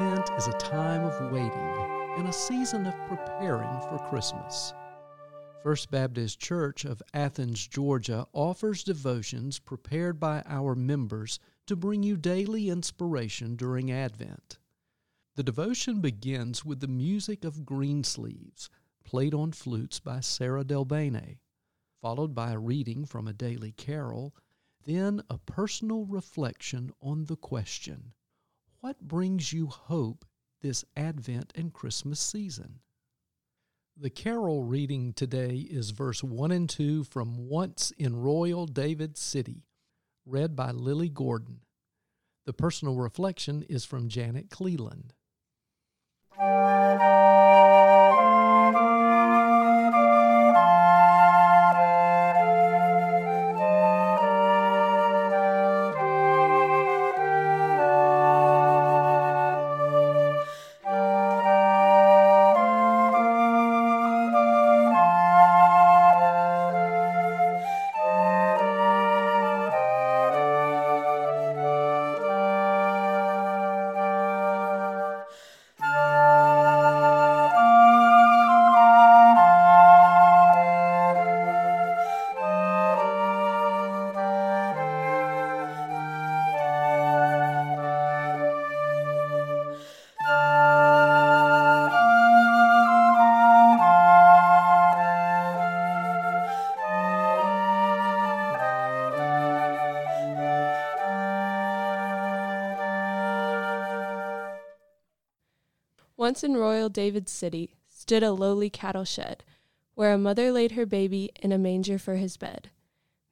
[0.00, 4.72] Advent is a time of waiting and a season of preparing for Christmas.
[5.62, 12.16] First Baptist Church of Athens, Georgia offers devotions prepared by our members to bring you
[12.16, 14.56] daily inspiration during Advent.
[15.36, 18.70] The devotion begins with the music of Greensleeves,
[19.04, 21.40] played on flutes by Sarah Delbene,
[22.00, 24.34] followed by a reading from a daily carol,
[24.86, 28.14] then a personal reflection on the question
[28.82, 30.24] What brings you hope
[30.62, 32.80] this Advent and Christmas season?
[33.94, 39.66] The carol reading today is verse 1 and 2 from Once in Royal David City,
[40.24, 41.60] read by Lily Gordon.
[42.46, 45.12] The personal reflection is from Janet Cleland.
[106.30, 109.42] Once in royal David's city stood a lowly cattle shed,
[109.94, 112.70] where a mother laid her baby in a manger for his bed.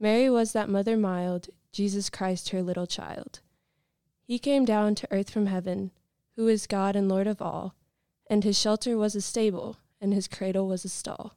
[0.00, 3.40] Mary was that mother mild, Jesus Christ her little child.
[4.22, 5.90] He came down to earth from heaven,
[6.36, 7.74] who is God and Lord of all,
[8.30, 11.36] and his shelter was a stable, and his cradle was a stall.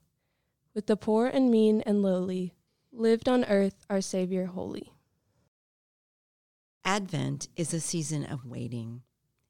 [0.73, 2.53] With the poor and mean and lowly,
[2.89, 4.93] lived on earth our Savior holy.
[6.85, 9.01] Advent is a season of waiting,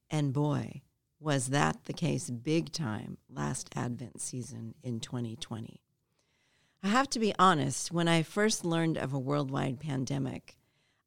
[0.10, 0.82] and boy,
[1.20, 5.82] was that the case big time last Advent season in 2020.
[6.82, 10.58] I have to be honest, when I first learned of a worldwide pandemic,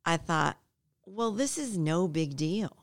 [0.04, 0.58] I thought,
[1.06, 2.76] well, this is no big deal.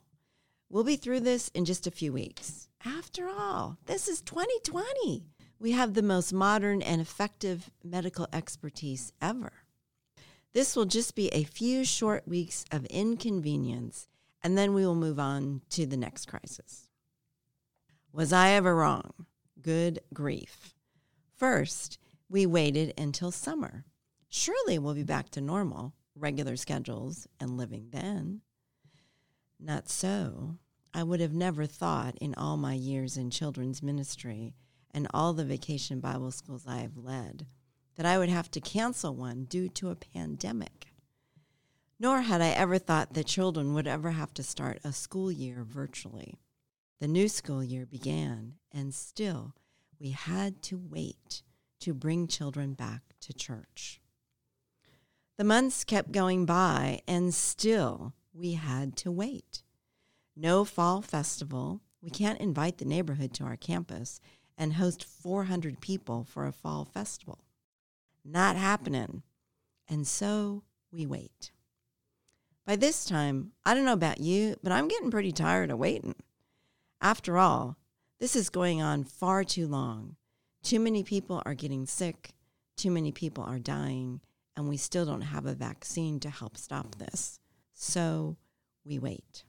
[0.70, 2.68] We'll be through this in just a few weeks.
[2.84, 5.24] After all, this is 2020.
[5.60, 9.52] We have the most modern and effective medical expertise ever.
[10.54, 14.08] This will just be a few short weeks of inconvenience,
[14.42, 16.89] and then we will move on to the next crisis.
[18.12, 19.28] Was I ever wrong?
[19.62, 20.74] Good grief.
[21.36, 23.86] First, we waited until summer.
[24.30, 28.42] Surely we'll be back to normal, regular schedules, and living then.
[29.60, 30.58] Not so.
[30.92, 34.56] I would have never thought in all my years in children's ministry
[34.92, 37.46] and all the vacation Bible schools I have led
[37.96, 40.88] that I would have to cancel one due to a pandemic.
[42.00, 45.64] Nor had I ever thought that children would ever have to start a school year
[45.64, 46.40] virtually.
[47.00, 49.56] The new school year began, and still
[50.00, 51.44] we had to wait
[51.80, 54.02] to bring children back to church.
[55.38, 59.64] The months kept going by, and still we had to wait.
[60.36, 61.80] No fall festival.
[62.02, 64.20] We can't invite the neighborhood to our campus
[64.58, 67.40] and host 400 people for a fall festival.
[68.26, 69.24] Not happening.
[69.88, 71.52] And so we wait.
[72.66, 76.16] By this time, I don't know about you, but I'm getting pretty tired of waiting.
[77.02, 77.78] After all,
[78.20, 80.18] this is going on far too long.
[80.62, 82.32] Too many people are getting sick,
[82.76, 84.20] too many people are dying,
[84.56, 87.40] and we still don't have a vaccine to help stop this.
[87.74, 88.36] So
[88.84, 89.46] we wait.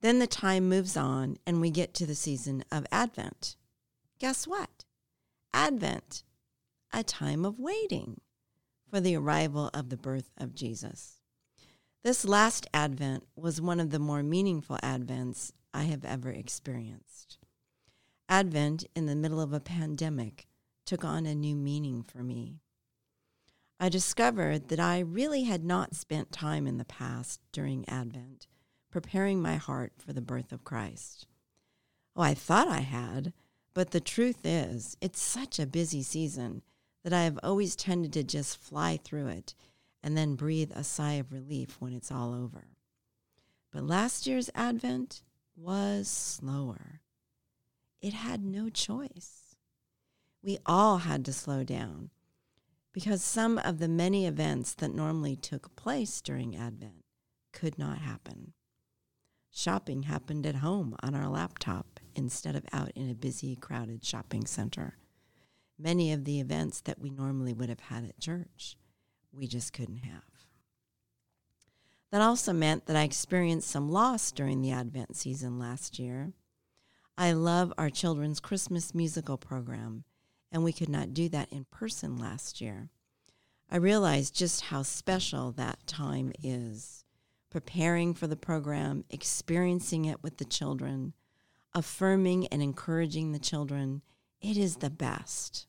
[0.00, 3.56] Then the time moves on and we get to the season of Advent.
[4.18, 4.84] Guess what?
[5.54, 6.24] Advent,
[6.92, 8.20] a time of waiting
[8.90, 11.18] for the arrival of the birth of Jesus.
[12.02, 17.36] This last Advent was one of the more meaningful Advents I have ever experienced.
[18.30, 20.46] Advent in the middle of a pandemic
[20.86, 22.62] took on a new meaning for me.
[23.78, 28.46] I discovered that I really had not spent time in the past during Advent
[28.90, 31.26] preparing my heart for the birth of Christ.
[32.16, 33.34] Oh, I thought I had,
[33.74, 36.62] but the truth is, it's such a busy season
[37.04, 39.54] that I have always tended to just fly through it
[40.02, 42.68] and then breathe a sigh of relief when it's all over.
[43.70, 45.20] But last year's Advent,
[45.56, 47.00] was slower.
[48.00, 49.56] It had no choice.
[50.42, 52.10] We all had to slow down
[52.92, 57.04] because some of the many events that normally took place during Advent
[57.52, 58.52] could not happen.
[59.50, 64.46] Shopping happened at home on our laptop instead of out in a busy, crowded shopping
[64.46, 64.98] center.
[65.78, 68.76] Many of the events that we normally would have had at church,
[69.32, 70.22] we just couldn't have.
[72.12, 76.32] That also meant that I experienced some loss during the Advent season last year.
[77.18, 80.04] I love our children's Christmas musical program,
[80.52, 82.90] and we could not do that in person last year.
[83.70, 87.04] I realized just how special that time is
[87.50, 91.14] preparing for the program, experiencing it with the children,
[91.74, 94.02] affirming and encouraging the children.
[94.40, 95.66] It is the best.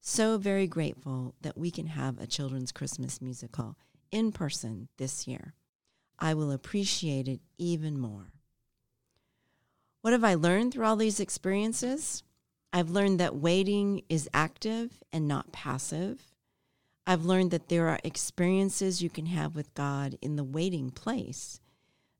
[0.00, 3.76] So very grateful that we can have a children's Christmas musical
[4.12, 5.54] in person this year.
[6.18, 8.32] I will appreciate it even more.
[10.02, 12.22] What have I learned through all these experiences?
[12.72, 16.20] I've learned that waiting is active and not passive.
[17.06, 21.60] I've learned that there are experiences you can have with God in the waiting place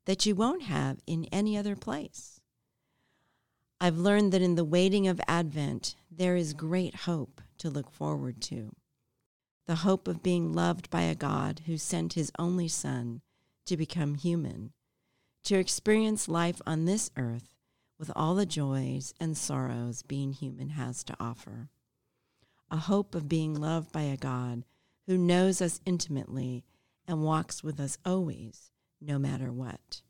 [0.05, 2.41] that you won't have in any other place.
[3.79, 8.41] I've learned that in the waiting of Advent, there is great hope to look forward
[8.43, 8.73] to.
[9.65, 13.21] The hope of being loved by a God who sent his only Son
[13.65, 14.73] to become human,
[15.43, 17.55] to experience life on this earth
[17.97, 21.69] with all the joys and sorrows being human has to offer.
[22.69, 24.65] A hope of being loved by a God
[25.07, 26.65] who knows us intimately
[27.07, 30.01] and walks with us always, no matter what,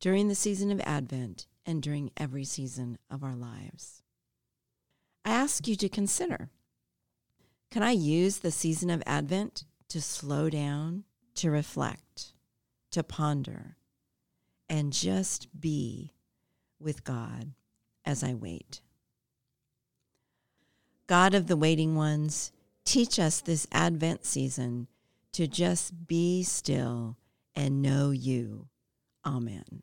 [0.00, 4.02] during the season of Advent and during every season of our lives.
[5.24, 6.50] I ask you to consider
[7.70, 11.04] can I use the season of Advent to slow down,
[11.36, 12.32] to reflect,
[12.90, 13.76] to ponder,
[14.68, 16.12] and just be
[16.80, 17.52] with God
[18.04, 18.80] as I wait?
[21.06, 22.52] God of the waiting ones,
[22.88, 24.88] Teach us this Advent season
[25.32, 27.18] to just be still
[27.54, 28.68] and know you.
[29.26, 29.82] Amen.